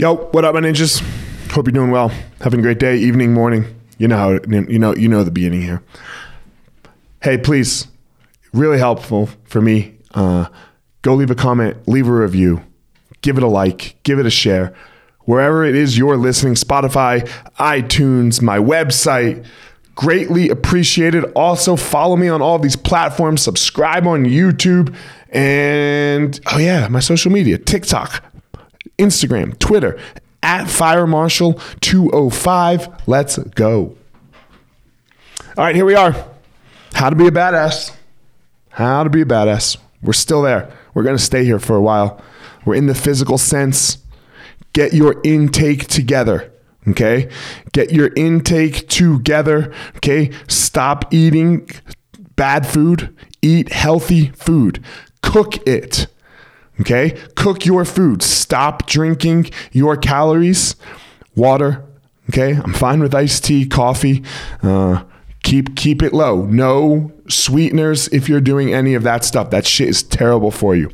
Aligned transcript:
Yo, 0.00 0.14
what 0.14 0.44
up, 0.44 0.54
my 0.54 0.60
ninjas? 0.60 1.00
Hope 1.50 1.66
you're 1.66 1.72
doing 1.72 1.90
well. 1.90 2.12
Having 2.40 2.60
a 2.60 2.62
great 2.62 2.78
day, 2.78 2.98
evening, 2.98 3.34
morning. 3.34 3.64
You 3.98 4.06
know 4.06 4.16
how 4.16 4.30
you 4.48 4.78
know 4.78 4.94
you 4.94 5.08
know 5.08 5.24
the 5.24 5.32
beginning 5.32 5.60
here. 5.60 5.82
Hey, 7.20 7.36
please, 7.36 7.88
really 8.52 8.78
helpful 8.78 9.28
for 9.42 9.60
me. 9.60 9.96
Uh, 10.14 10.46
go 11.02 11.14
leave 11.14 11.32
a 11.32 11.34
comment, 11.34 11.88
leave 11.88 12.06
a 12.06 12.12
review, 12.12 12.62
give 13.22 13.38
it 13.38 13.42
a 13.42 13.48
like, 13.48 13.96
give 14.04 14.20
it 14.20 14.26
a 14.26 14.30
share. 14.30 14.72
Wherever 15.22 15.64
it 15.64 15.74
is 15.74 15.98
you're 15.98 16.16
listening, 16.16 16.54
Spotify, 16.54 17.28
iTunes, 17.58 18.40
my 18.40 18.58
website, 18.58 19.44
greatly 19.96 20.48
appreciated. 20.48 21.24
Also, 21.34 21.74
follow 21.74 22.14
me 22.14 22.28
on 22.28 22.40
all 22.40 22.60
these 22.60 22.76
platforms, 22.76 23.42
subscribe 23.42 24.06
on 24.06 24.26
YouTube, 24.26 24.94
and 25.30 26.38
oh, 26.52 26.58
yeah, 26.58 26.86
my 26.86 27.00
social 27.00 27.32
media 27.32 27.58
TikTok, 27.58 28.22
Instagram, 28.98 29.58
Twitter, 29.58 29.98
at 30.42 30.68
Fire 30.68 31.06
Marshal 31.06 31.54
205. 31.80 33.08
Let's 33.08 33.38
go. 33.38 33.96
All 35.56 35.64
right, 35.64 35.74
here 35.74 35.84
we 35.84 35.94
are. 35.94 36.14
How 36.94 37.10
to 37.10 37.16
be 37.16 37.26
a 37.26 37.30
badass. 37.30 37.92
How 38.70 39.02
to 39.02 39.10
be 39.10 39.22
a 39.22 39.24
badass. 39.24 39.76
We're 40.02 40.12
still 40.12 40.42
there. 40.42 40.72
We're 40.94 41.02
going 41.02 41.16
to 41.16 41.22
stay 41.22 41.44
here 41.44 41.58
for 41.58 41.76
a 41.76 41.80
while. 41.80 42.22
We're 42.64 42.76
in 42.76 42.86
the 42.86 42.94
physical 42.94 43.38
sense. 43.38 43.98
Get 44.72 44.92
your 44.92 45.20
intake 45.24 45.88
together. 45.88 46.52
Okay. 46.86 47.28
Get 47.72 47.92
your 47.92 48.10
intake 48.14 48.88
together. 48.88 49.72
Okay. 49.96 50.30
Stop 50.48 51.12
eating 51.12 51.68
bad 52.36 52.66
food. 52.66 53.14
Eat 53.42 53.72
healthy 53.72 54.28
food. 54.30 54.84
Cook 55.22 55.66
it. 55.66 56.06
Okay? 56.80 57.18
Cook 57.34 57.66
your 57.66 57.84
food. 57.84 58.22
Stop 58.22 58.86
drinking 58.86 59.50
your 59.72 59.96
calories. 59.96 60.76
Water. 61.34 61.84
Okay? 62.30 62.54
I'm 62.54 62.74
fine 62.74 63.00
with 63.00 63.14
iced 63.14 63.44
tea, 63.44 63.66
coffee. 63.66 64.22
Uh, 64.62 65.04
keep 65.42 65.76
keep 65.76 66.02
it 66.02 66.12
low. 66.12 66.44
No 66.44 67.12
sweeteners 67.28 68.08
if 68.08 68.28
you're 68.28 68.40
doing 68.40 68.72
any 68.72 68.94
of 68.94 69.02
that 69.02 69.24
stuff. 69.24 69.50
That 69.50 69.66
shit 69.66 69.88
is 69.88 70.02
terrible 70.02 70.50
for 70.50 70.76
you. 70.76 70.90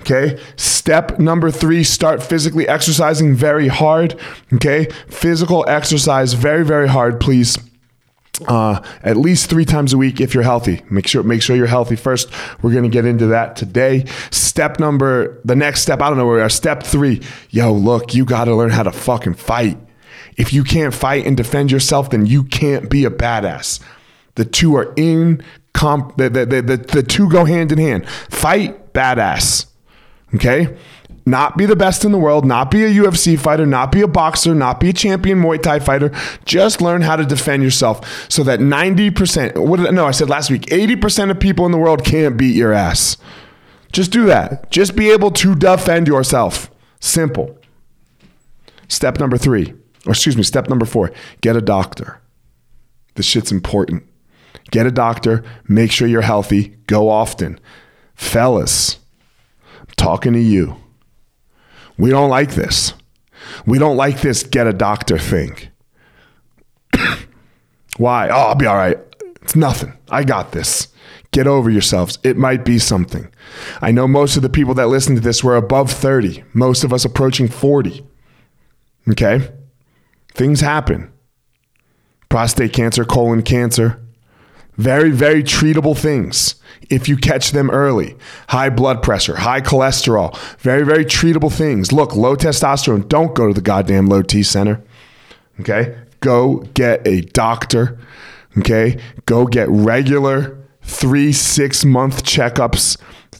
Okay? 0.00 0.40
Step 0.56 1.18
number 1.18 1.50
3, 1.50 1.84
start 1.84 2.22
physically 2.22 2.66
exercising 2.68 3.34
very 3.34 3.68
hard. 3.68 4.18
Okay? 4.52 4.86
Physical 5.08 5.64
exercise 5.68 6.32
very 6.34 6.64
very 6.64 6.88
hard, 6.88 7.20
please 7.20 7.58
uh, 8.46 8.82
at 9.02 9.16
least 9.16 9.50
three 9.50 9.64
times 9.64 9.92
a 9.92 9.98
week 9.98 10.20
if 10.20 10.34
you're 10.34 10.42
healthy. 10.42 10.82
Make 10.90 11.06
sure 11.06 11.22
make 11.22 11.42
sure 11.42 11.56
you're 11.56 11.66
healthy 11.66 11.96
first. 11.96 12.28
We're 12.62 12.72
gonna 12.72 12.88
get 12.88 13.04
into 13.04 13.26
that 13.26 13.56
today. 13.56 14.04
Step 14.30 14.78
number 14.78 15.40
the 15.44 15.56
next 15.56 15.82
step. 15.82 16.00
I 16.00 16.08
don't 16.08 16.18
know 16.18 16.26
where 16.26 16.36
we 16.36 16.42
are. 16.42 16.48
Step 16.48 16.82
three. 16.82 17.20
Yo, 17.50 17.72
look, 17.72 18.14
you 18.14 18.24
got 18.24 18.44
to 18.44 18.54
learn 18.54 18.70
how 18.70 18.82
to 18.82 18.92
fucking 18.92 19.34
fight. 19.34 19.78
If 20.36 20.52
you 20.52 20.62
can't 20.62 20.94
fight 20.94 21.26
and 21.26 21.36
defend 21.36 21.72
yourself, 21.72 22.10
then 22.10 22.26
you 22.26 22.44
can't 22.44 22.88
be 22.88 23.04
a 23.04 23.10
badass. 23.10 23.80
The 24.36 24.44
two 24.44 24.76
are 24.76 24.92
in 24.96 25.42
comp. 25.72 26.16
The 26.16 26.30
the 26.30 26.46
the, 26.46 26.62
the, 26.62 26.76
the 26.76 27.02
two 27.02 27.28
go 27.28 27.44
hand 27.44 27.72
in 27.72 27.78
hand. 27.78 28.08
Fight, 28.08 28.92
badass. 28.92 29.66
Okay 30.34 30.76
not 31.28 31.56
be 31.56 31.66
the 31.66 31.76
best 31.76 32.04
in 32.04 32.12
the 32.12 32.18
world, 32.18 32.44
not 32.44 32.70
be 32.70 32.84
a 32.84 32.88
UFC 32.88 33.38
fighter, 33.38 33.66
not 33.66 33.92
be 33.92 34.00
a 34.00 34.08
boxer, 34.08 34.54
not 34.54 34.80
be 34.80 34.90
a 34.90 34.92
champion 34.92 35.40
Muay 35.40 35.62
Thai 35.62 35.78
fighter. 35.78 36.10
Just 36.44 36.80
learn 36.80 37.02
how 37.02 37.16
to 37.16 37.24
defend 37.24 37.62
yourself 37.62 38.30
so 38.30 38.42
that 38.44 38.60
90%, 38.60 39.58
what 39.58 39.78
did, 39.78 39.92
no, 39.92 40.06
I 40.06 40.10
said 40.10 40.28
last 40.28 40.50
week, 40.50 40.62
80% 40.62 41.30
of 41.30 41.38
people 41.38 41.66
in 41.66 41.72
the 41.72 41.78
world 41.78 42.04
can't 42.04 42.36
beat 42.36 42.56
your 42.56 42.72
ass. 42.72 43.16
Just 43.92 44.10
do 44.10 44.26
that. 44.26 44.70
Just 44.70 44.96
be 44.96 45.10
able 45.10 45.30
to 45.32 45.54
defend 45.54 46.08
yourself. 46.08 46.70
Simple. 47.00 47.58
Step 48.88 49.18
number 49.18 49.36
three, 49.36 49.74
or 50.06 50.12
excuse 50.12 50.36
me, 50.36 50.42
step 50.42 50.68
number 50.68 50.86
four, 50.86 51.12
get 51.40 51.56
a 51.56 51.60
doctor. 51.60 52.20
This 53.14 53.26
shit's 53.26 53.52
important. 53.52 54.04
Get 54.70 54.86
a 54.86 54.90
doctor, 54.90 55.44
make 55.66 55.90
sure 55.90 56.08
you're 56.08 56.22
healthy, 56.22 56.76
go 56.86 57.08
often. 57.08 57.58
Fellas, 58.14 58.98
I'm 59.80 59.86
talking 59.96 60.32
to 60.32 60.40
you. 60.40 60.76
We 61.98 62.10
don't 62.10 62.30
like 62.30 62.52
this. 62.52 62.94
We 63.66 63.78
don't 63.78 63.96
like 63.96 64.20
this 64.20 64.42
get 64.42 64.66
a 64.66 64.72
doctor 64.72 65.18
thing. 65.18 65.56
Why? 67.96 68.28
Oh, 68.28 68.48
I'll 68.48 68.54
be 68.54 68.66
all 68.66 68.76
right. 68.76 68.98
It's 69.42 69.56
nothing. 69.56 69.92
I 70.08 70.24
got 70.24 70.52
this. 70.52 70.88
Get 71.30 71.46
over 71.46 71.68
yourselves. 71.68 72.18
It 72.22 72.36
might 72.36 72.64
be 72.64 72.78
something. 72.78 73.30
I 73.82 73.90
know 73.90 74.08
most 74.08 74.36
of 74.36 74.42
the 74.42 74.48
people 74.48 74.74
that 74.74 74.88
listen 74.88 75.14
to 75.14 75.20
this 75.20 75.44
were 75.44 75.56
above 75.56 75.90
30, 75.90 76.44
most 76.54 76.84
of 76.84 76.92
us 76.92 77.04
approaching 77.04 77.48
40. 77.48 78.06
Okay? 79.10 79.50
Things 80.32 80.60
happen. 80.60 81.12
Prostate 82.28 82.72
cancer, 82.72 83.04
colon 83.04 83.42
cancer, 83.42 84.00
very, 84.78 85.10
very 85.10 85.42
treatable 85.42 85.96
things 85.96 86.54
if 86.88 87.08
you 87.08 87.16
catch 87.16 87.50
them 87.50 87.70
early. 87.70 88.16
High 88.48 88.70
blood 88.70 89.02
pressure, 89.02 89.36
high 89.36 89.60
cholesterol, 89.60 90.36
very, 90.58 90.84
very 90.84 91.04
treatable 91.04 91.52
things. 91.52 91.92
Look, 91.92 92.16
low 92.16 92.36
testosterone, 92.36 93.08
don't 93.08 93.34
go 93.34 93.48
to 93.48 93.54
the 93.54 93.60
goddamn 93.60 94.06
low 94.06 94.22
T 94.22 94.42
center. 94.42 94.82
Okay? 95.60 95.98
Go 96.20 96.58
get 96.74 97.06
a 97.06 97.20
doctor. 97.20 97.98
Okay? 98.56 98.98
Go 99.26 99.46
get 99.46 99.68
regular 99.68 100.56
three, 100.82 101.32
six 101.32 101.84
month 101.84 102.24
checkups 102.24 102.96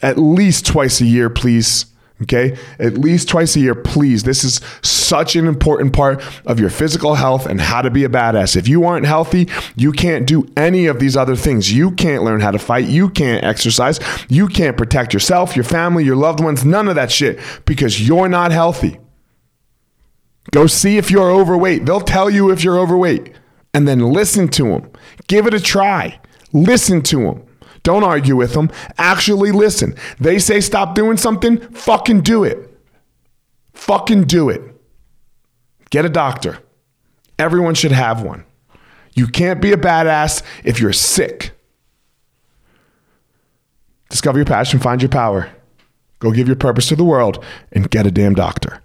at 0.00 0.18
least 0.18 0.66
twice 0.66 1.00
a 1.00 1.06
year, 1.06 1.28
please. 1.28 1.86
Okay, 2.22 2.56
at 2.78 2.98
least 2.98 3.28
twice 3.28 3.56
a 3.56 3.60
year, 3.60 3.74
please. 3.74 4.22
This 4.22 4.44
is 4.44 4.60
such 4.82 5.34
an 5.34 5.48
important 5.48 5.92
part 5.92 6.22
of 6.46 6.60
your 6.60 6.70
physical 6.70 7.16
health 7.16 7.46
and 7.46 7.60
how 7.60 7.82
to 7.82 7.90
be 7.90 8.04
a 8.04 8.08
badass. 8.08 8.54
If 8.54 8.68
you 8.68 8.84
aren't 8.84 9.06
healthy, 9.06 9.48
you 9.74 9.90
can't 9.90 10.26
do 10.26 10.46
any 10.56 10.86
of 10.86 11.00
these 11.00 11.16
other 11.16 11.34
things. 11.34 11.72
You 11.72 11.90
can't 11.90 12.22
learn 12.22 12.40
how 12.40 12.52
to 12.52 12.58
fight. 12.58 12.86
You 12.86 13.08
can't 13.10 13.42
exercise. 13.42 13.98
You 14.28 14.46
can't 14.46 14.76
protect 14.76 15.12
yourself, 15.12 15.56
your 15.56 15.64
family, 15.64 16.04
your 16.04 16.16
loved 16.16 16.40
ones, 16.40 16.64
none 16.64 16.86
of 16.86 16.94
that 16.94 17.10
shit 17.10 17.40
because 17.64 18.06
you're 18.06 18.28
not 18.28 18.52
healthy. 18.52 18.98
Go 20.52 20.66
see 20.66 20.98
if 20.98 21.10
you're 21.10 21.30
overweight. 21.30 21.86
They'll 21.86 22.00
tell 22.00 22.30
you 22.30 22.50
if 22.50 22.62
you're 22.62 22.78
overweight 22.78 23.34
and 23.74 23.88
then 23.88 24.12
listen 24.12 24.48
to 24.48 24.64
them. 24.64 24.90
Give 25.26 25.46
it 25.46 25.54
a 25.54 25.60
try. 25.60 26.20
Listen 26.52 27.02
to 27.02 27.16
them. 27.24 27.42
Don't 27.82 28.04
argue 28.04 28.36
with 28.36 28.54
them. 28.54 28.70
Actually 28.98 29.50
listen. 29.50 29.96
They 30.20 30.38
say 30.38 30.60
stop 30.60 30.94
doing 30.94 31.16
something, 31.16 31.58
fucking 31.58 32.20
do 32.20 32.44
it. 32.44 32.68
Fucking 33.74 34.24
do 34.24 34.48
it. 34.48 34.62
Get 35.90 36.04
a 36.04 36.08
doctor. 36.08 36.58
Everyone 37.38 37.74
should 37.74 37.92
have 37.92 38.22
one. 38.22 38.44
You 39.14 39.26
can't 39.26 39.60
be 39.60 39.72
a 39.72 39.76
badass 39.76 40.42
if 40.64 40.80
you're 40.80 40.92
sick. 40.92 41.52
Discover 44.08 44.38
your 44.38 44.46
passion, 44.46 44.78
find 44.78 45.02
your 45.02 45.08
power. 45.08 45.50
Go 46.18 46.30
give 46.30 46.46
your 46.46 46.56
purpose 46.56 46.86
to 46.88 46.96
the 46.96 47.04
world 47.04 47.44
and 47.72 47.90
get 47.90 48.06
a 48.06 48.10
damn 48.10 48.34
doctor. 48.34 48.80